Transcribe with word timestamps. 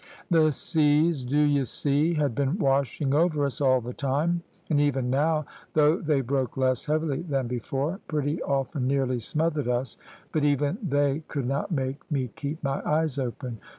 The 0.31 0.51
seas, 0.51 1.23
do 1.23 1.37
ye 1.37 1.63
see, 1.63 2.15
had 2.15 2.33
been 2.33 2.57
washing 2.57 3.13
over 3.13 3.45
us 3.45 3.61
all 3.61 3.81
the 3.81 3.93
time, 3.93 4.41
and 4.67 4.81
even 4.81 5.11
now, 5.11 5.45
though 5.73 5.97
they 5.97 6.21
broke 6.21 6.57
less 6.57 6.85
heavily 6.85 7.21
than 7.21 7.45
before, 7.45 7.99
pretty 8.07 8.41
often 8.41 8.87
nearly 8.87 9.19
smothered 9.19 9.67
us, 9.67 9.97
but 10.31 10.43
even 10.43 10.79
they 10.81 11.19
could 11.27 11.45
not 11.45 11.69
make 11.71 12.11
me 12.11 12.29
keep 12.35 12.63
my 12.63 12.81
eyes 12.83 13.19
open. 13.19 13.59